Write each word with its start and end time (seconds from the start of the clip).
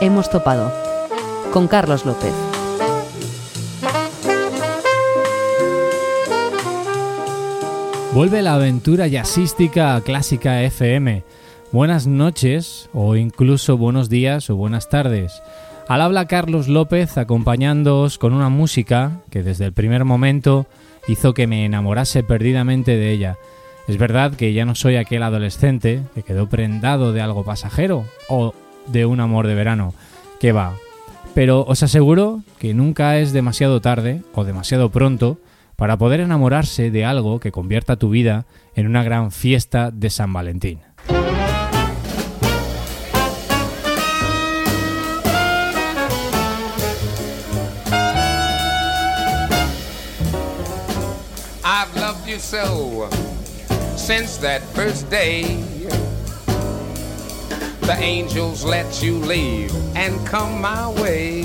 hemos 0.00 0.30
topado. 0.30 0.72
Con 1.52 1.68
Carlos 1.68 2.04
López. 2.04 2.32
Vuelve 8.12 8.42
la 8.42 8.54
aventura 8.54 9.06
jazzística 9.06 10.00
clásica 10.00 10.62
FM. 10.62 11.22
Buenas 11.70 12.08
noches 12.08 12.88
o 12.92 13.14
incluso 13.14 13.78
buenos 13.78 14.08
días 14.08 14.50
o 14.50 14.56
buenas 14.56 14.88
tardes. 14.88 15.40
Al 15.86 16.00
habla 16.00 16.26
Carlos 16.26 16.66
López 16.66 17.16
acompañándoos 17.16 18.18
con 18.18 18.32
una 18.32 18.48
música 18.48 19.20
que 19.30 19.44
desde 19.44 19.66
el 19.66 19.72
primer 19.72 20.04
momento 20.04 20.66
hizo 21.06 21.32
que 21.32 21.46
me 21.46 21.64
enamorase 21.64 22.24
perdidamente 22.24 22.96
de 22.96 23.12
ella. 23.12 23.38
Es 23.86 23.98
verdad 23.98 24.34
que 24.34 24.52
ya 24.52 24.64
no 24.64 24.74
soy 24.74 24.96
aquel 24.96 25.22
adolescente 25.22 26.02
que 26.14 26.22
quedó 26.24 26.48
prendado 26.48 27.12
de 27.12 27.20
algo 27.20 27.44
pasajero 27.44 28.04
o 28.28 28.54
de 28.86 29.06
un 29.06 29.20
amor 29.20 29.46
de 29.46 29.54
verano. 29.54 29.94
Que 30.40 30.52
va. 30.52 30.74
Pero 31.34 31.64
os 31.66 31.82
aseguro 31.82 32.42
que 32.58 32.74
nunca 32.74 33.18
es 33.18 33.32
demasiado 33.32 33.80
tarde 33.80 34.22
o 34.34 34.44
demasiado 34.44 34.90
pronto 34.90 35.38
para 35.76 35.98
poder 35.98 36.20
enamorarse 36.20 36.90
de 36.90 37.04
algo 37.04 37.40
que 37.40 37.52
convierta 37.52 37.96
tu 37.96 38.10
vida 38.10 38.46
en 38.74 38.86
una 38.86 39.02
gran 39.02 39.32
fiesta 39.32 39.90
de 39.90 40.10
San 40.10 40.32
Valentín. 40.32 40.80
I've 51.64 51.94
loved 51.96 52.28
you 52.28 52.38
so 52.38 53.08
since 53.96 54.36
that 54.38 54.62
first 54.74 55.10
day. 55.10 55.73
The 57.86 57.96
angels 58.00 58.64
let 58.64 59.02
you 59.02 59.18
leave 59.18 59.70
and 59.94 60.26
come 60.26 60.62
my 60.62 60.90
way. 61.02 61.42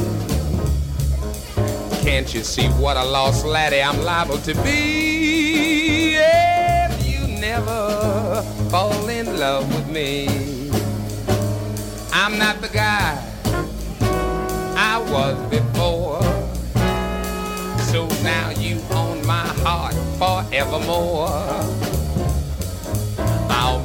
Can't 2.02 2.34
you 2.34 2.44
see 2.46 2.68
what 2.81 2.96
a 2.96 3.04
lost 3.04 3.46
laddie 3.46 3.81
I'm 3.81 4.02
liable 4.04 4.38
to 4.40 4.54
be 4.64 6.16
if 6.16 7.06
you 7.06 7.28
never 7.42 8.42
fall 8.70 9.09
in 9.09 9.38
love 9.38 9.68
with 9.76 9.90
me? 9.90 10.72
I'm 12.14 12.38
not 12.38 12.62
the 12.62 12.70
guy 12.70 13.22
I 14.78 14.98
was 15.12 15.38
before. 15.50 16.22
So 17.92 18.08
now 18.24 18.52
you 18.52 18.81
own 18.92 19.28
my 19.28 19.46
heart 19.64 19.94
forevermore. 20.18 21.98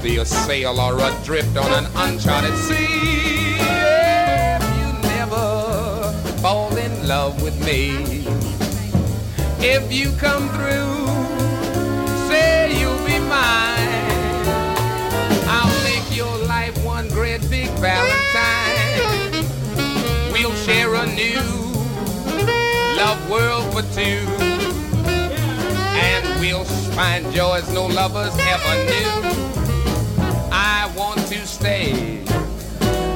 Be 0.05 0.19
a 0.19 0.25
sailor 0.27 0.99
adrift 0.99 1.57
on 1.57 1.73
an 1.73 1.87
uncharted 1.97 2.55
sea 2.59 3.57
if 3.59 4.63
you 4.77 4.93
never 5.01 6.13
fall 6.43 6.77
in 6.77 7.09
love 7.09 7.41
with 7.43 7.59
me. 7.65 8.27
If 9.67 9.91
you 9.91 10.13
come 10.19 10.51
through, 10.51 11.07
say 12.29 12.79
you'll 12.79 13.03
be 13.07 13.19
mine. 13.19 14.45
I'll 15.49 15.85
make 15.85 16.15
your 16.15 16.37
life 16.49 16.77
one 16.85 17.09
great 17.09 17.41
big 17.49 17.71
Valentine. 17.79 19.47
We'll 20.35 20.55
share 20.67 20.95
a 20.97 21.07
new 21.07 21.41
love 22.99 23.31
world 23.31 23.73
for 23.73 23.83
two. 23.95 24.21
And 25.97 26.41
we'll 26.41 26.67
find 26.93 27.33
joys 27.33 27.73
no 27.73 27.87
lovers 27.87 28.37
ever 28.39 28.85
knew. 28.85 29.64
To 31.35 31.47
stay 31.49 32.23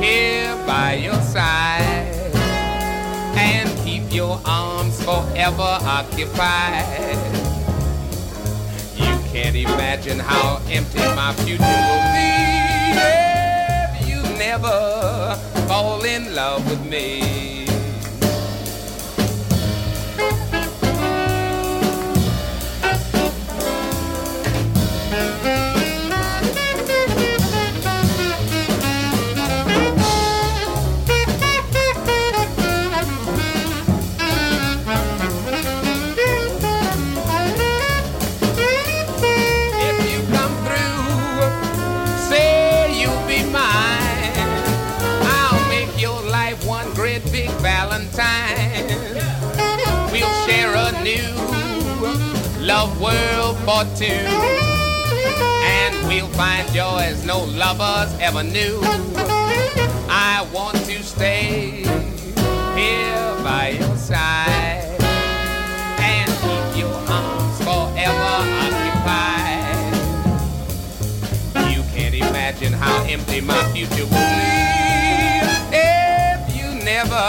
here 0.02 0.56
by 0.66 0.94
your 1.00 1.22
side 1.22 2.32
and 3.36 3.68
keep 3.84 4.12
your 4.12 4.40
arms 4.44 5.00
forever 5.04 5.78
occupied. 5.82 7.16
You 8.96 9.14
can't 9.30 9.54
imagine 9.54 10.18
how 10.18 10.60
empty 10.68 10.98
my 10.98 11.32
future 11.44 11.62
will 11.62 12.06
be 12.18 12.32
if 13.94 14.08
you 14.08 14.20
never 14.36 15.36
fall 15.68 16.04
in 16.04 16.34
love 16.34 16.68
with 16.68 16.84
me. 16.90 17.57
World 53.08 53.56
for 53.66 53.82
two. 53.96 54.24
And 55.76 55.92
we'll 56.08 56.32
find 56.40 56.66
joys 56.72 57.24
no 57.24 57.44
lovers 57.44 58.12
ever 58.20 58.42
knew. 58.42 58.80
I 60.10 60.46
want 60.52 60.76
to 60.90 61.02
stay 61.02 61.84
here 62.78 63.26
by 63.48 63.76
your 63.80 63.96
side 63.96 64.96
and 66.12 66.28
keep 66.42 66.66
your 66.82 66.96
arms 67.18 67.58
forever 67.66 68.34
occupied. 68.66 69.94
You 71.74 71.82
can't 71.94 72.14
imagine 72.14 72.72
how 72.72 73.04
empty 73.04 73.40
my 73.40 73.62
future 73.72 74.06
will 74.12 74.32
be 74.40 74.68
if 75.72 76.40
you 76.56 76.68
never, 76.84 77.28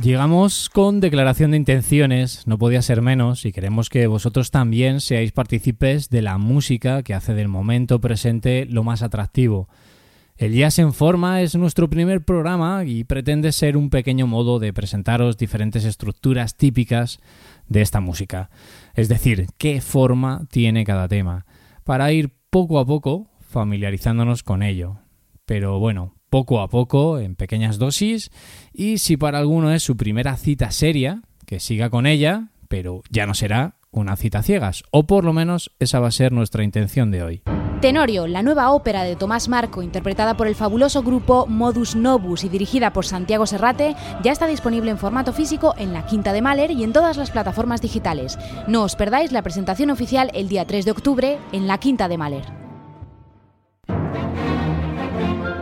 Llegamos 0.00 0.70
con 0.70 1.00
declaración 1.00 1.50
de 1.50 1.58
intenciones, 1.58 2.46
no 2.46 2.56
podía 2.56 2.80
ser 2.80 3.02
menos, 3.02 3.44
y 3.44 3.52
queremos 3.52 3.90
que 3.90 4.06
vosotros 4.06 4.50
también 4.50 5.02
seáis 5.02 5.32
partícipes 5.32 6.08
de 6.08 6.22
la 6.22 6.38
música 6.38 7.02
que 7.02 7.12
hace 7.12 7.34
del 7.34 7.48
momento 7.48 8.00
presente 8.00 8.64
lo 8.64 8.84
más 8.84 9.02
atractivo. 9.02 9.68
El 10.38 10.54
Jazz 10.54 10.78
en 10.78 10.94
Forma 10.94 11.42
es 11.42 11.54
nuestro 11.56 11.90
primer 11.90 12.24
programa 12.24 12.84
y 12.86 13.04
pretende 13.04 13.52
ser 13.52 13.76
un 13.76 13.90
pequeño 13.90 14.26
modo 14.26 14.58
de 14.58 14.72
presentaros 14.72 15.36
diferentes 15.36 15.84
estructuras 15.84 16.56
típicas 16.56 17.20
de 17.68 17.82
esta 17.82 18.00
música, 18.00 18.48
es 18.94 19.10
decir, 19.10 19.46
qué 19.58 19.82
forma 19.82 20.46
tiene 20.50 20.84
cada 20.86 21.06
tema, 21.06 21.44
para 21.84 22.10
ir 22.12 22.32
poco 22.48 22.78
a 22.78 22.86
poco 22.86 23.28
familiarizándonos 23.40 24.42
con 24.42 24.62
ello. 24.62 25.00
Pero 25.44 25.78
bueno, 25.78 26.14
poco 26.32 26.62
a 26.62 26.68
poco, 26.68 27.18
en 27.18 27.34
pequeñas 27.34 27.76
dosis, 27.76 28.30
y 28.72 28.96
si 28.96 29.18
para 29.18 29.38
alguno 29.38 29.70
es 29.70 29.82
su 29.82 29.98
primera 29.98 30.38
cita 30.38 30.70
seria, 30.70 31.20
que 31.44 31.60
siga 31.60 31.90
con 31.90 32.06
ella, 32.06 32.48
pero 32.68 33.02
ya 33.10 33.26
no 33.26 33.34
será 33.34 33.74
una 33.90 34.16
cita 34.16 34.42
ciegas, 34.42 34.82
o 34.90 35.06
por 35.06 35.26
lo 35.26 35.34
menos 35.34 35.72
esa 35.78 36.00
va 36.00 36.08
a 36.08 36.10
ser 36.10 36.32
nuestra 36.32 36.64
intención 36.64 37.10
de 37.10 37.22
hoy. 37.22 37.42
Tenorio, 37.82 38.26
la 38.26 38.42
nueva 38.42 38.70
ópera 38.70 39.02
de 39.02 39.14
Tomás 39.14 39.50
Marco, 39.50 39.82
interpretada 39.82 40.34
por 40.34 40.46
el 40.46 40.54
fabuloso 40.54 41.02
grupo 41.02 41.44
Modus 41.46 41.96
Novus 41.96 42.44
y 42.44 42.48
dirigida 42.48 42.94
por 42.94 43.04
Santiago 43.04 43.44
Serrate, 43.44 43.94
ya 44.22 44.32
está 44.32 44.46
disponible 44.46 44.90
en 44.90 44.96
formato 44.96 45.34
físico 45.34 45.74
en 45.76 45.92
la 45.92 46.06
Quinta 46.06 46.32
de 46.32 46.40
Mahler 46.40 46.70
y 46.70 46.82
en 46.82 46.94
todas 46.94 47.18
las 47.18 47.30
plataformas 47.30 47.82
digitales. 47.82 48.38
No 48.66 48.84
os 48.84 48.96
perdáis 48.96 49.32
la 49.32 49.42
presentación 49.42 49.90
oficial 49.90 50.30
el 50.32 50.48
día 50.48 50.64
3 50.64 50.86
de 50.86 50.92
octubre 50.92 51.38
en 51.52 51.66
la 51.66 51.76
Quinta 51.76 52.08
de 52.08 52.16
Mahler. 52.16 52.61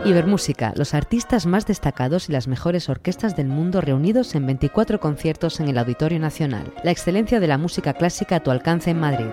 Ibermúsica, 0.03 0.73
los 0.75 0.95
artistas 0.95 1.45
más 1.45 1.67
destacados 1.67 2.27
y 2.27 2.31
las 2.31 2.47
mejores 2.47 2.89
orquestas 2.89 3.35
del 3.35 3.45
mundo 3.47 3.81
reunidos 3.81 4.33
en 4.33 4.47
24 4.47 4.99
conciertos 4.99 5.59
en 5.59 5.69
el 5.69 5.77
Auditorio 5.77 6.17
Nacional. 6.19 6.73
La 6.83 6.89
excelencia 6.89 7.39
de 7.39 7.47
la 7.47 7.59
música 7.59 7.93
clásica 7.93 8.37
a 8.37 8.39
tu 8.39 8.49
alcance 8.49 8.89
en 8.89 8.99
Madrid. 8.99 9.27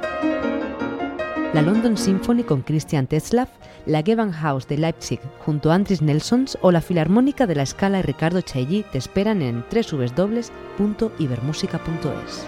La 1.55 1.63
London 1.63 1.97
Symphony 1.97 2.43
con 2.43 2.61
Christian 2.61 3.07
Tetzlaff, 3.07 3.49
la 3.87 4.03
Gewandhaus 4.03 4.69
de 4.69 4.77
Leipzig 4.77 5.21
junto 5.39 5.73
a 5.73 5.77
Andris 5.77 6.03
Nelsons 6.03 6.59
o 6.61 6.71
la 6.71 6.83
Filarmónica 6.83 7.47
de 7.47 7.55
la 7.55 7.65
Scala 7.65 8.01
y 8.01 8.03
Ricardo 8.03 8.43
Chailly 8.43 8.85
te 8.93 8.99
esperan 8.99 9.41
en 9.41 9.65
www.ibermusica.es. 9.73 12.47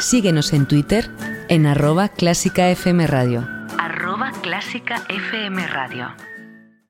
Síguenos 0.00 0.52
en 0.52 0.68
Twitter 0.68 1.10
en 1.48 1.64
arroba 1.64 2.10
clásica 2.10 2.68
FM 2.68 3.06
Radio. 3.06 3.40
Arroba 3.40 3.59
Clásica 4.42 5.04
FM 5.10 5.66
Radio. 5.66 6.08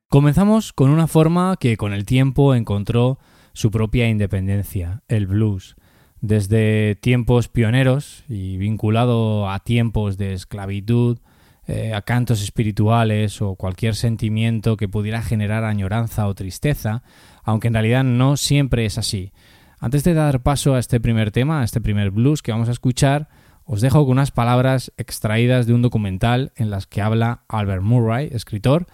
Comenzamos 0.07 0.71
con 0.71 0.89
una 0.89 1.07
forma 1.07 1.57
que 1.59 1.75
con 1.75 1.91
el 1.91 2.05
tiempo 2.05 2.55
encontró 2.55 3.19
su 3.51 3.71
propia 3.71 4.07
independencia, 4.07 5.03
el 5.09 5.27
blues. 5.27 5.75
Desde 6.21 6.95
tiempos 6.95 7.49
pioneros 7.49 8.23
y 8.29 8.55
vinculado 8.55 9.49
a 9.49 9.59
tiempos 9.59 10.17
de 10.17 10.33
esclavitud, 10.33 11.19
eh, 11.67 11.93
a 11.93 12.01
cantos 12.01 12.41
espirituales 12.41 13.41
o 13.41 13.55
cualquier 13.55 13.95
sentimiento 13.95 14.77
que 14.77 14.87
pudiera 14.87 15.21
generar 15.21 15.65
añoranza 15.65 16.27
o 16.27 16.35
tristeza, 16.35 17.03
aunque 17.43 17.67
en 17.67 17.73
realidad 17.73 18.05
no 18.05 18.37
siempre 18.37 18.85
es 18.85 18.97
así. 18.97 19.33
Antes 19.79 20.03
de 20.05 20.13
dar 20.13 20.41
paso 20.41 20.75
a 20.75 20.79
este 20.79 21.01
primer 21.01 21.31
tema, 21.31 21.61
a 21.61 21.63
este 21.65 21.81
primer 21.81 22.11
blues 22.11 22.41
que 22.41 22.51
vamos 22.51 22.69
a 22.69 22.73
escuchar, 22.73 23.27
os 23.65 23.81
dejo 23.81 24.03
con 24.03 24.13
unas 24.13 24.31
palabras 24.31 24.91
extraídas 24.97 25.67
de 25.67 25.73
un 25.73 25.81
documental 25.81 26.51
en 26.55 26.69
las 26.69 26.87
que 26.87 27.01
habla 27.01 27.43
Albert 27.47 27.83
Murray, 27.83 28.29
escritor, 28.31 28.87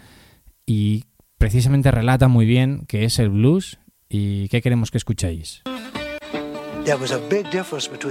y 0.66 1.06
precisamente 1.38 1.92
relata 1.92 2.28
muy 2.28 2.46
bien 2.46 2.86
qué 2.88 3.06
es 3.06 3.20
el 3.20 3.30
blues 3.30 3.80
y 4.10 4.48
qué 4.50 4.62
queremos 4.62 4.92
que 4.92 4.98
escuchéis. 4.98 5.64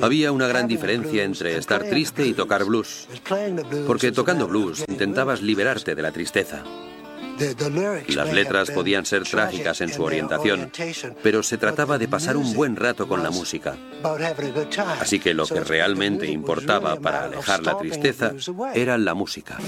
Había 0.02 0.32
una 0.32 0.46
gran 0.46 0.68
diferencia 0.68 1.24
entre 1.24 1.56
estar 1.56 1.84
triste 1.84 2.26
y 2.26 2.34
tocar 2.34 2.64
blues, 2.64 3.08
porque 3.86 4.12
tocando 4.12 4.46
blues 4.46 4.84
intentabas 4.86 5.40
liberarte 5.40 5.94
de 5.94 6.02
la 6.02 6.12
tristeza. 6.12 6.62
Las 8.08 8.32
letras 8.32 8.70
podían 8.70 9.04
ser 9.04 9.24
trágicas 9.24 9.80
en 9.80 9.92
su 9.92 10.02
orientación, 10.02 10.70
pero 11.22 11.42
se 11.42 11.58
trataba 11.58 11.98
de 11.98 12.08
pasar 12.08 12.36
un 12.36 12.54
buen 12.54 12.76
rato 12.76 13.06
con 13.08 13.22
la 13.22 13.30
música. 13.30 13.76
Así 15.00 15.18
que 15.18 15.34
lo 15.34 15.46
que 15.46 15.60
realmente 15.60 16.26
importaba 16.26 16.96
para 16.96 17.24
alejar 17.24 17.62
la 17.62 17.78
tristeza 17.78 18.32
era 18.74 18.98
la 18.98 19.14
música. 19.14 19.58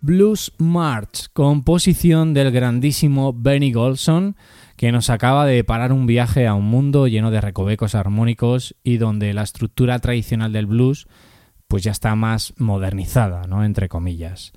Blues 0.00 0.52
March, 0.58 1.28
composición 1.32 2.32
del 2.32 2.52
grandísimo 2.52 3.32
Benny 3.32 3.72
Golson, 3.72 4.36
que 4.76 4.92
nos 4.92 5.10
acaba 5.10 5.44
de 5.44 5.64
parar 5.64 5.92
un 5.92 6.06
viaje 6.06 6.46
a 6.46 6.54
un 6.54 6.66
mundo 6.66 7.08
lleno 7.08 7.32
de 7.32 7.40
recovecos 7.40 7.96
armónicos 7.96 8.76
y 8.84 8.98
donde 8.98 9.34
la 9.34 9.42
estructura 9.42 9.98
tradicional 9.98 10.52
del 10.52 10.66
blues 10.66 11.08
pues 11.66 11.82
ya 11.82 11.90
está 11.90 12.14
más 12.14 12.54
modernizada, 12.58 13.46
¿no? 13.46 13.64
entre 13.64 13.88
comillas. 13.88 14.52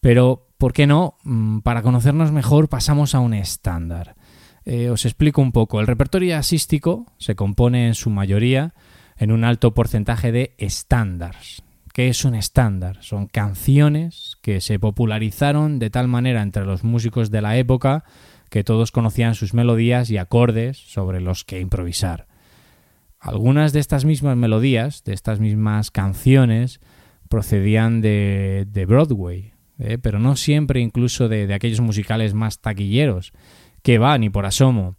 Pero, 0.00 0.48
¿por 0.58 0.72
qué 0.72 0.86
no? 0.86 1.16
Mm, 1.22 1.60
para 1.60 1.82
conocernos 1.82 2.32
mejor 2.32 2.68
pasamos 2.68 3.14
a 3.14 3.20
un 3.20 3.32
estándar. 3.32 4.16
Eh, 4.64 4.90
os 4.90 5.04
explico 5.04 5.40
un 5.40 5.52
poco. 5.52 5.80
El 5.80 5.86
repertorio 5.86 6.36
asístico 6.36 7.06
se 7.18 7.34
compone 7.36 7.86
en 7.86 7.94
su 7.94 8.10
mayoría 8.10 8.74
en 9.16 9.30
un 9.30 9.44
alto 9.44 9.72
porcentaje 9.72 10.32
de 10.32 10.54
estándares. 10.58 11.62
¿Qué 11.94 12.08
es 12.08 12.24
un 12.24 12.34
estándar? 12.34 12.98
Son 13.02 13.28
canciones 13.28 14.36
que 14.42 14.60
se 14.60 14.80
popularizaron 14.80 15.78
de 15.78 15.90
tal 15.90 16.08
manera 16.08 16.42
entre 16.42 16.66
los 16.66 16.82
músicos 16.82 17.30
de 17.30 17.40
la 17.40 17.56
época 17.56 18.02
que 18.50 18.64
todos 18.64 18.90
conocían 18.90 19.36
sus 19.36 19.54
melodías 19.54 20.10
y 20.10 20.18
acordes 20.18 20.76
sobre 20.76 21.20
los 21.20 21.44
que 21.44 21.60
improvisar. 21.60 22.26
Algunas 23.20 23.72
de 23.72 23.78
estas 23.78 24.04
mismas 24.04 24.36
melodías, 24.36 25.04
de 25.04 25.12
estas 25.12 25.38
mismas 25.38 25.92
canciones, 25.92 26.80
procedían 27.28 28.00
de, 28.00 28.84
Broadway, 28.88 29.52
¿eh? 29.78 29.96
pero 29.98 30.18
no 30.18 30.34
siempre 30.34 30.80
incluso 30.80 31.28
de, 31.28 31.46
de 31.46 31.54
aquellos 31.54 31.80
musicales 31.80 32.34
más 32.34 32.60
taquilleros, 32.60 33.32
que 33.84 33.98
van 33.98 34.24
y 34.24 34.30
por 34.30 34.46
asomo. 34.46 34.96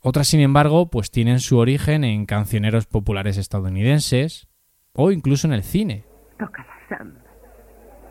Otras, 0.00 0.28
sin 0.28 0.40
embargo, 0.40 0.88
pues 0.88 1.10
tienen 1.10 1.40
su 1.40 1.58
origen 1.58 2.02
en 2.02 2.24
cancioneros 2.24 2.86
populares 2.86 3.36
estadounidenses 3.36 4.48
o 4.94 5.12
incluso 5.12 5.46
en 5.46 5.52
el 5.52 5.62
cine. 5.62 6.09
Tócala, 6.40 6.74
Sam. 6.88 7.12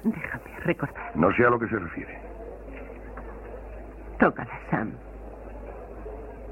Déjame 0.03 0.59
recordar. 0.63 1.15
No 1.15 1.33
sé 1.33 1.45
a 1.45 1.49
lo 1.49 1.57
que 1.57 1.67
se 1.67 1.79
refiere. 1.79 2.15
Tócala, 4.19 4.59
Sam. 4.69 4.91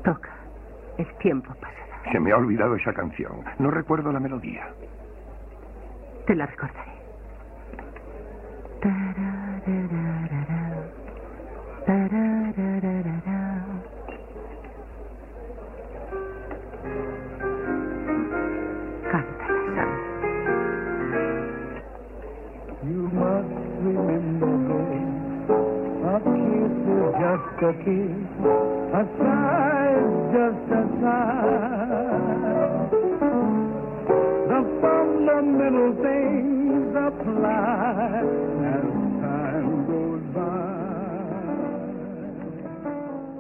Toca. 0.04 0.32
El 0.98 1.08
tiempo 1.20 1.54
pasará. 1.62 2.12
Se 2.12 2.20
me 2.20 2.32
ha 2.32 2.38
olvidado 2.38 2.76
esa 2.76 2.94
canción. 2.94 3.44
No 3.60 3.70
recuerdo 3.70 4.12
la 4.12 4.20
melodía. 4.20 4.68
Te 6.26 6.34
la 6.34 6.48
recordaré. 6.48 6.98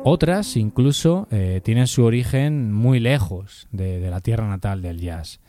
Otras 0.10 0.56
incluso 0.56 1.28
eh, 1.32 1.60
tienen 1.66 1.86
su 1.86 2.06
origen 2.06 2.72
muy 2.72 3.02
lejos 3.02 3.68
de, 3.72 4.00
la 4.10 4.22
tierra 4.22 4.48
natal 4.48 4.82
del 4.82 5.02
jazz. 5.02 5.42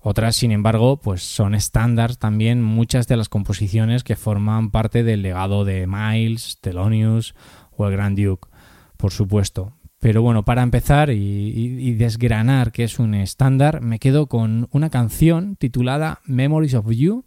Otras, 0.00 0.36
sin 0.36 0.52
embargo, 0.52 0.98
pues 0.98 1.22
son 1.24 1.56
estándar 1.56 2.14
también 2.14 2.62
muchas 2.62 3.08
de 3.08 3.16
las 3.16 3.28
composiciones 3.28 4.04
que 4.04 4.14
forman 4.14 4.70
parte 4.70 5.02
del 5.02 5.22
legado 5.22 5.64
de 5.64 5.88
Miles, 5.88 6.58
Thelonious 6.60 7.34
o 7.76 7.86
el 7.86 7.92
Grand 7.92 8.18
Duke, 8.18 8.48
por 8.96 9.12
supuesto. 9.12 9.74
Pero 10.00 10.22
bueno, 10.22 10.44
para 10.44 10.62
empezar 10.62 11.10
y, 11.10 11.94
desgranar 11.94 12.70
qué 12.70 12.84
es 12.84 12.98
un 12.98 13.14
estándar, 13.14 13.80
me 13.80 13.98
quedo 13.98 14.26
con 14.26 14.68
una 14.70 14.90
canción 14.90 15.56
titulada 15.56 16.20
Memories 16.26 16.74
of 16.74 16.90
You. 16.90 17.24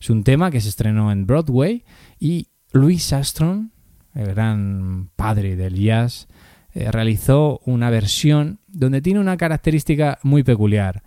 Es 0.00 0.10
un 0.10 0.22
tema 0.24 0.50
que 0.50 0.60
se 0.60 0.68
estrenó 0.68 1.10
en 1.10 1.26
Broadway 1.26 1.84
y 2.18 2.48
Louis 2.72 3.12
Armstrong, 3.12 3.70
el 4.14 4.26
gran 4.26 5.10
padre 5.16 5.56
del 5.56 5.74
jazz, 5.74 6.28
eh, 6.72 6.90
realizó 6.90 7.60
una 7.66 7.90
versión 7.90 8.58
donde 8.68 9.00
tiene 9.00 9.20
una 9.20 9.36
característica 9.36 10.18
muy 10.22 10.42
peculiar. 10.42 11.02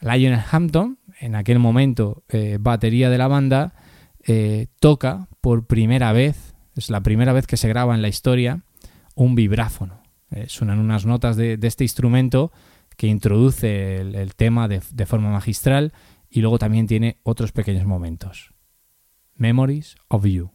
Lionel 0.00 0.40
Hampton, 0.50 0.98
en 1.20 1.34
aquel 1.34 1.58
momento 1.58 2.24
eh, 2.28 2.58
batería 2.60 3.10
de 3.10 3.18
la 3.18 3.28
banda, 3.28 3.74
eh, 4.26 4.68
toca 4.80 5.28
por 5.40 5.66
primera 5.66 6.12
vez, 6.12 6.53
es 6.74 6.90
la 6.90 7.02
primera 7.02 7.32
vez 7.32 7.46
que 7.46 7.56
se 7.56 7.68
graba 7.68 7.94
en 7.94 8.02
la 8.02 8.08
historia, 8.08 8.62
un 9.14 9.34
vibráfono. 9.34 10.02
Eh, 10.30 10.46
suenan 10.48 10.78
unas 10.78 11.06
notas 11.06 11.36
de, 11.36 11.58
este 11.62 11.84
instrumento 11.84 12.52
que 12.96 13.06
introduce 13.06 13.96
el, 13.96 14.34
tema 14.34 14.68
de 14.68 15.06
forma 15.06 15.30
magistral 15.30 15.92
y 16.30 16.40
luego 16.40 16.58
también 16.58 16.86
tiene 16.86 17.18
otros 17.22 17.52
pequeños 17.52 17.86
momentos. 17.86 18.52
Memories 19.36 19.96
of 20.08 20.24
You. 20.24 20.53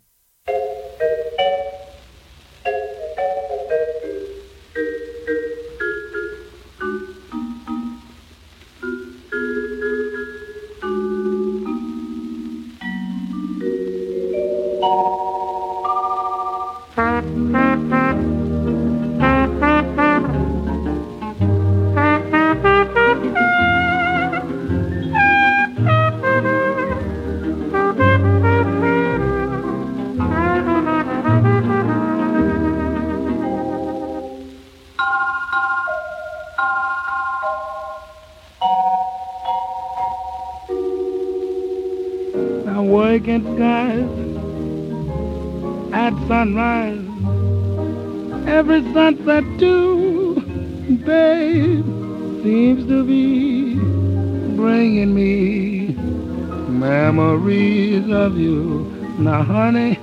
Now, 59.19 59.43
honey, 59.43 59.95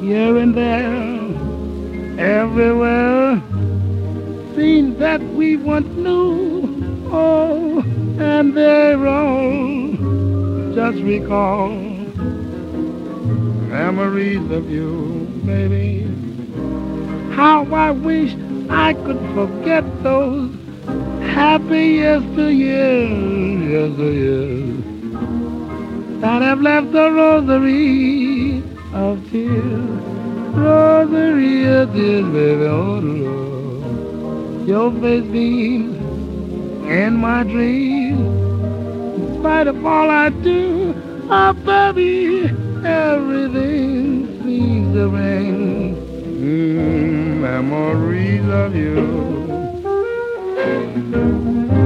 here 0.00 0.36
and 0.36 0.54
there, 0.54 2.40
everywhere, 2.40 3.40
scenes 4.56 4.98
that 4.98 5.22
we 5.34 5.56
once 5.56 5.86
knew, 5.96 7.08
oh, 7.12 7.80
and 8.18 8.56
they're 8.56 9.06
all 9.06 9.92
just 10.74 10.98
recall. 11.04 11.70
Memories 13.70 14.50
of 14.50 14.68
you, 14.68 15.28
baby. 15.46 16.02
How 17.34 17.64
I 17.72 17.92
wish 17.92 18.34
I 18.68 18.94
could 18.94 19.20
forget 19.32 19.84
those 20.02 20.51
happy 21.32 21.96
yesteryears, 21.96 23.08
yesteryears 23.74 24.82
that 26.20 26.42
have 26.42 26.60
left 26.60 26.94
a 26.94 27.10
rosary 27.10 28.62
of 28.92 29.18
tears. 29.30 29.88
Rosary 30.54 31.64
of 31.64 31.92
tears, 31.94 32.26
baby, 32.34 32.66
oh 32.66 32.98
Lord. 32.98 34.68
Your 34.68 34.90
face 35.00 35.24
beams 35.32 35.96
in 36.86 37.16
my 37.16 37.42
dreams. 37.44 38.28
In 39.16 39.40
spite 39.40 39.68
of 39.68 39.86
all 39.86 40.10
I 40.10 40.28
do, 40.28 40.94
oh 41.30 41.52
baby, 41.64 42.50
everything 42.84 44.26
seems 44.44 44.94
to 44.94 45.08
ring. 45.08 45.96
Mm, 45.96 47.40
memories 47.40 48.46
of 48.48 48.76
you. 48.76 49.32
Bueno, 50.94 51.81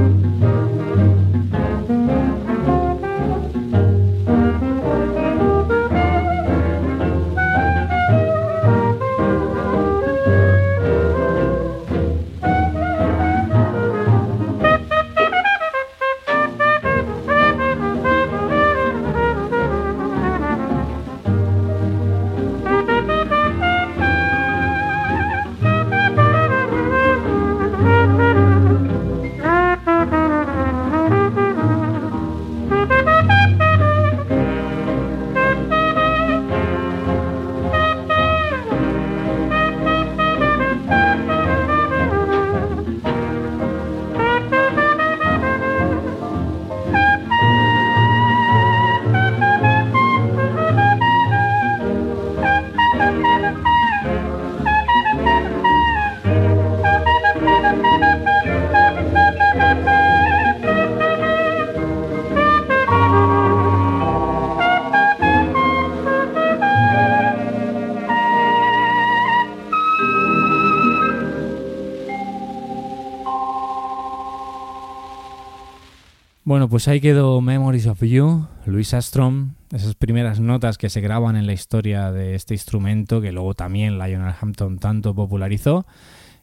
pues 76.77 76.87
ahí 76.87 77.01
quedó 77.01 77.41
Memories 77.41 77.87
of 77.87 78.03
You, 78.03 78.45
Louis 78.67 78.93
Armstrong, 78.93 79.53
esas 79.71 79.95
primeras 79.95 80.39
notas 80.39 80.77
que 80.77 80.91
se 80.91 81.01
graban 81.01 81.35
en 81.35 81.47
la 81.47 81.53
historia 81.53 82.11
de 82.11 82.35
este 82.35 82.53
instrumento 82.53 83.19
que 83.19 83.31
luego 83.31 83.55
también 83.55 83.97
Lionel 83.97 84.35
Hampton 84.39 84.77
tanto 84.77 85.15
popularizó. 85.15 85.87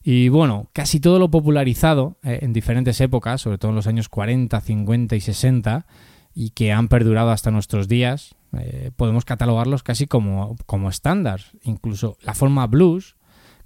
Y 0.02 0.30
bueno, 0.30 0.66
casi 0.72 0.98
todo 0.98 1.20
lo 1.20 1.30
popularizado 1.30 2.16
eh, 2.24 2.40
en 2.42 2.52
diferentes 2.52 3.00
épocas, 3.00 3.42
sobre 3.42 3.58
todo 3.58 3.70
en 3.70 3.76
los 3.76 3.86
años 3.86 4.08
40, 4.08 4.60
50 4.60 5.14
y 5.14 5.20
60, 5.20 5.86
y 6.34 6.50
que 6.50 6.72
han 6.72 6.88
perdurado 6.88 7.30
hasta 7.30 7.52
nuestros 7.52 7.86
días, 7.86 8.34
eh, 8.58 8.90
podemos 8.96 9.24
catalogarlos 9.24 9.84
casi 9.84 10.08
como, 10.08 10.56
como 10.66 10.88
estándar. 10.88 11.42
Incluso 11.62 12.18
la 12.22 12.34
forma 12.34 12.66
blues, 12.66 13.14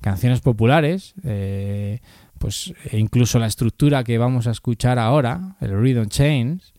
canciones 0.03 0.43
populares, 0.43 1.15
eh, 1.25 2.01
pues 2.39 2.73
e 2.91 2.99
incluso 2.99 3.39
la 3.39 3.47
estructura 3.47 4.05
que 4.05 4.19
vamos 4.19 4.47
a 4.47 4.51
escuchar 4.51 4.99
ahora, 4.99 5.57
el 5.61 5.79
Rhythm 5.79 6.09
Chains, 6.09 6.73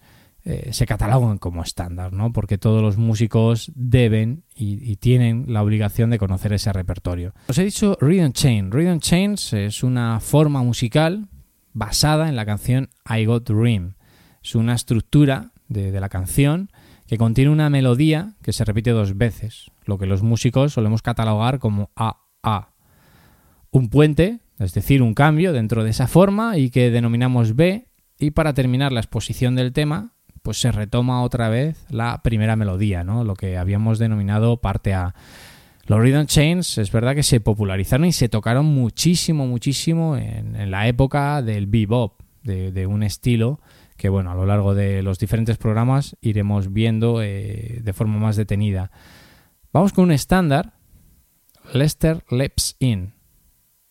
eh, 0.45 0.69
se 0.71 0.85
catalogan 0.85 1.37
como 1.37 1.61
estándar, 1.61 2.13
¿no? 2.13 2.31
Porque 2.31 2.57
todos 2.57 2.81
los 2.81 2.97
músicos 2.97 3.71
deben 3.75 4.43
y, 4.55 4.95
tienen 4.95 5.45
la 5.47 5.61
obligación 5.61 6.09
de 6.09 6.17
conocer 6.17 6.53
ese 6.53 6.71
repertorio. 6.71 7.33
Os 7.47 7.57
he 7.57 7.63
dicho 7.63 7.97
Rhythm 7.99 8.31
Chain. 8.31 8.71
Rhythm 8.71 8.99
Chains 8.99 9.53
es 9.53 9.83
una 9.83 10.19
forma 10.19 10.63
musical 10.63 11.27
basada 11.73 12.29
en 12.29 12.35
la 12.35 12.45
canción 12.45 12.89
I 13.07 13.25
Got 13.25 13.49
Dream. 13.49 13.95
Es 14.41 14.55
una 14.55 14.73
estructura 14.73 15.51
de, 15.67 15.91
de 15.91 15.99
la 15.99 16.09
canción 16.09 16.71
que 17.05 17.17
contiene 17.17 17.51
una 17.51 17.69
melodía 17.69 18.35
que 18.41 18.53
se 18.53 18.63
repite 18.63 18.91
dos 18.91 19.17
veces, 19.17 19.71
lo 19.85 19.97
que 19.97 20.05
los 20.05 20.23
músicos 20.23 20.73
solemos 20.73 21.01
catalogar 21.01 21.59
como 21.59 21.91
AA. 21.95 22.71
Un 23.71 23.89
puente 23.89 24.39
es 24.59 24.73
decir, 24.73 25.01
un 25.01 25.13
cambio 25.13 25.53
dentro 25.53 25.83
de 25.83 25.91
esa 25.91 26.07
forma 26.07 26.57
y 26.57 26.69
que 26.69 26.91
denominamos 26.91 27.55
B 27.55 27.87
y 28.19 28.31
para 28.31 28.53
terminar 28.53 28.91
la 28.91 28.99
exposición 28.99 29.55
del 29.55 29.73
tema 29.73 30.13
pues 30.41 30.59
se 30.59 30.71
retoma 30.71 31.23
otra 31.23 31.49
vez 31.49 31.85
la 31.89 32.21
primera 32.23 32.55
melodía, 32.55 33.03
¿no? 33.03 33.23
lo 33.23 33.35
que 33.35 33.57
habíamos 33.57 33.99
denominado 33.99 34.57
parte 34.57 34.93
A. 34.93 35.13
Los 35.85 35.99
Rhythm 36.01 36.25
Chains 36.25 36.77
es 36.77 36.91
verdad 36.91 37.15
que 37.15 37.23
se 37.23 37.39
popularizaron 37.39 38.05
y 38.05 38.11
se 38.11 38.29
tocaron 38.29 38.65
muchísimo, 38.65 39.47
muchísimo 39.47 40.17
en, 40.17 40.69
la 40.69 40.87
época 40.87 41.41
del 41.41 41.65
bebop, 41.65 42.21
de, 42.43 42.87
un 42.87 43.03
estilo 43.03 43.59
que 43.97 44.07
bueno, 44.07 44.31
a 44.31 44.35
lo 44.35 44.45
largo 44.45 44.75
de 44.75 45.03
los 45.03 45.19
diferentes 45.19 45.57
programas 45.57 46.15
iremos 46.21 46.71
viendo 46.71 47.21
eh, 47.21 47.79
de 47.83 47.93
forma 47.93 48.17
más 48.17 48.35
detenida. 48.35 48.91
Vamos 49.73 49.91
con 49.91 50.05
un 50.05 50.11
estándar, 50.11 50.73
Lester 51.73 52.23
Leps 52.29 52.75
In. 52.79 53.18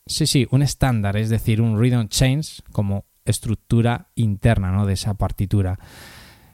Sí, 0.09 0.27
sí, 0.27 0.49
un 0.51 0.63
estándar, 0.63 1.17
es 1.17 1.29
decir, 1.29 1.61
un 1.61 1.79
rhythm 1.79 2.09
change 2.09 2.63
como 2.73 3.05
estructura 3.27 4.09
interna 4.15 4.73
¿no? 4.73 4.87
de 4.87 4.95
esa 4.95 5.15
partitura. 5.15 5.79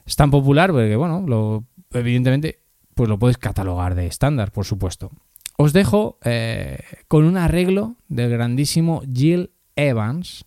Es 0.04 0.16
tan 0.16 0.30
popular 0.30 0.72
porque, 0.72 0.96
bueno, 0.96 1.24
lo, 1.26 1.64
evidentemente, 1.92 2.60
pues 2.94 3.08
lo 3.08 3.18
puedes 3.18 3.38
catalogar 3.38 3.94
de 3.94 4.06
estándar, 4.06 4.50
por 4.50 4.64
supuesto. 4.64 5.10
Os 5.56 5.72
dejo 5.72 6.18
eh, 6.24 6.80
con 7.06 7.24
un 7.24 7.36
arreglo 7.36 7.94
del 8.08 8.30
grandísimo 8.30 9.02
Jill 9.12 9.52
Evans, 9.76 10.46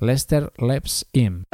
Lester 0.00 0.52
Leps 0.58 1.06
In. 1.12 1.44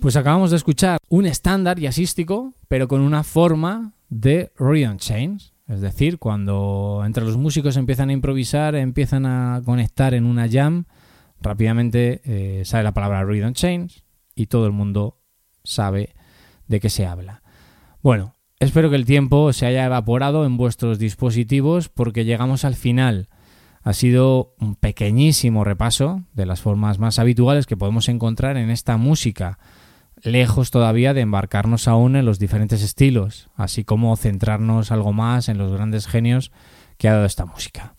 Pues 0.00 0.16
acabamos 0.16 0.50
de 0.50 0.56
escuchar 0.56 0.98
un 1.10 1.26
estándar 1.26 1.78
jazzístico, 1.78 2.54
pero 2.68 2.88
con 2.88 3.02
una 3.02 3.22
forma 3.22 3.92
de 4.08 4.50
rhythm 4.58 4.96
chains. 4.96 5.52
Es 5.68 5.82
decir, 5.82 6.18
cuando 6.18 7.02
entre 7.04 7.22
los 7.22 7.36
músicos 7.36 7.76
empiezan 7.76 8.08
a 8.08 8.14
improvisar, 8.14 8.76
empiezan 8.76 9.26
a 9.26 9.60
conectar 9.62 10.14
en 10.14 10.24
una 10.24 10.48
jam, 10.48 10.86
rápidamente 11.42 12.22
eh, 12.24 12.64
sale 12.64 12.84
la 12.84 12.94
palabra 12.94 13.24
rhythm 13.24 13.52
chains 13.52 14.02
y 14.34 14.46
todo 14.46 14.64
el 14.64 14.72
mundo 14.72 15.20
sabe 15.64 16.14
de 16.66 16.80
qué 16.80 16.88
se 16.88 17.06
habla. 17.06 17.42
Bueno, 18.02 18.36
espero 18.58 18.88
que 18.88 18.96
el 18.96 19.04
tiempo 19.04 19.52
se 19.52 19.66
haya 19.66 19.84
evaporado 19.84 20.46
en 20.46 20.56
vuestros 20.56 20.98
dispositivos 20.98 21.90
porque 21.90 22.24
llegamos 22.24 22.64
al 22.64 22.74
final. 22.74 23.28
Ha 23.82 23.92
sido 23.92 24.54
un 24.58 24.76
pequeñísimo 24.76 25.62
repaso 25.62 26.24
de 26.32 26.46
las 26.46 26.62
formas 26.62 26.98
más 26.98 27.18
habituales 27.18 27.66
que 27.66 27.76
podemos 27.76 28.08
encontrar 28.08 28.56
en 28.56 28.70
esta 28.70 28.96
música 28.96 29.58
lejos 30.22 30.70
todavía 30.70 31.14
de 31.14 31.20
embarcarnos 31.20 31.88
aún 31.88 32.16
en 32.16 32.24
los 32.24 32.38
diferentes 32.38 32.82
estilos, 32.82 33.48
así 33.56 33.84
como 33.84 34.16
centrarnos 34.16 34.92
algo 34.92 35.12
más 35.12 35.48
en 35.48 35.58
los 35.58 35.72
grandes 35.72 36.06
genios 36.06 36.52
que 36.98 37.08
ha 37.08 37.14
dado 37.14 37.26
esta 37.26 37.46
música. 37.46 37.94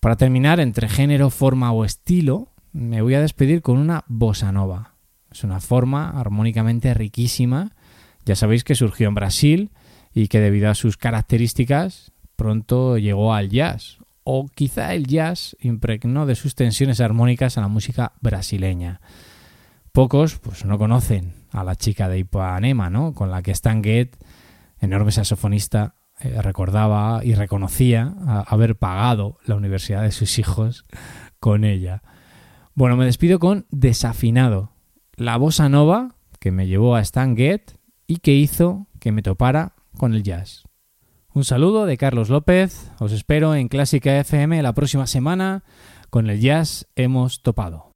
Para 0.00 0.16
terminar, 0.16 0.60
entre 0.60 0.88
género, 0.88 1.30
forma 1.30 1.72
o 1.72 1.84
estilo, 1.84 2.48
me 2.72 3.02
voy 3.02 3.14
a 3.14 3.20
despedir 3.20 3.62
con 3.62 3.78
una 3.78 4.04
bossa 4.08 4.50
nova. 4.52 4.94
Es 5.30 5.44
una 5.44 5.60
forma 5.60 6.10
armónicamente 6.10 6.92
riquísima. 6.94 7.72
Ya 8.24 8.34
sabéis 8.34 8.64
que 8.64 8.74
surgió 8.74 9.08
en 9.08 9.14
Brasil 9.14 9.70
y 10.14 10.28
que 10.28 10.40
debido 10.40 10.70
a 10.70 10.74
sus 10.74 10.96
características 10.96 12.12
pronto 12.36 12.98
llegó 12.98 13.34
al 13.34 13.50
jazz. 13.50 13.98
O 14.24 14.46
quizá 14.48 14.94
el 14.94 15.06
jazz 15.06 15.56
impregnó 15.60 16.26
de 16.26 16.34
sus 16.34 16.54
tensiones 16.54 17.00
armónicas 17.00 17.58
a 17.58 17.60
la 17.60 17.68
música 17.68 18.12
brasileña. 18.20 19.00
Pocos 19.92 20.38
pues, 20.38 20.64
no 20.64 20.78
conocen 20.78 21.34
a 21.52 21.64
la 21.64 21.74
chica 21.74 22.08
de 22.08 22.18
Ipanema, 22.18 22.90
¿no? 22.90 23.12
con 23.14 23.30
la 23.30 23.42
que 23.42 23.50
Stan 23.50 23.82
Getz, 23.82 24.18
enorme 24.80 25.12
saxofonista, 25.12 25.94
eh, 26.20 26.40
recordaba 26.42 27.24
y 27.24 27.34
reconocía 27.34 28.14
haber 28.46 28.76
pagado 28.76 29.38
la 29.46 29.56
universidad 29.56 30.02
de 30.02 30.12
sus 30.12 30.38
hijos 30.38 30.84
con 31.40 31.64
ella. 31.64 32.02
Bueno, 32.74 32.96
me 32.96 33.04
despido 33.04 33.38
con 33.38 33.66
Desafinado, 33.70 34.72
la 35.16 35.36
bossa 35.36 35.68
nova 35.68 36.14
que 36.38 36.50
me 36.50 36.66
llevó 36.66 36.94
a 36.94 37.00
Stan 37.00 37.36
Getz 37.36 37.76
y 38.06 38.18
que 38.18 38.32
hizo 38.32 38.86
que 39.00 39.12
me 39.12 39.22
topara 39.22 39.74
con 39.96 40.14
el 40.14 40.22
jazz. 40.22 40.64
Un 41.32 41.44
saludo 41.44 41.86
de 41.86 41.96
Carlos 41.96 42.28
López, 42.28 42.90
os 42.98 43.12
espero 43.12 43.54
en 43.54 43.68
Clásica 43.68 44.18
FM 44.18 44.62
la 44.62 44.72
próxima 44.72 45.06
semana. 45.06 45.62
Con 46.10 46.28
el 46.28 46.40
jazz 46.40 46.88
hemos 46.96 47.42
topado. 47.42 47.92